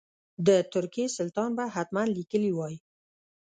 د 0.47 0.49
ترکیې 0.73 1.05
سلطان 1.17 1.49
به 1.57 1.63
حتما 1.75 2.03
لیکلي 2.17 2.51
وای. 2.53 2.75